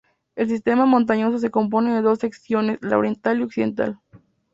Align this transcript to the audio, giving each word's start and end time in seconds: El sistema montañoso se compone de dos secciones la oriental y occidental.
El 0.35 0.49
sistema 0.49 0.87
montañoso 0.87 1.37
se 1.37 1.51
compone 1.51 1.93
de 1.93 2.01
dos 2.01 2.17
secciones 2.17 2.79
la 2.81 2.97
oriental 2.97 3.39
y 3.39 3.43
occidental. 3.43 3.99